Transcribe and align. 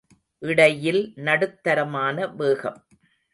இடையில் 0.41 1.13
நடுத்தரமான 1.17 2.27
வேகம். 2.27 2.79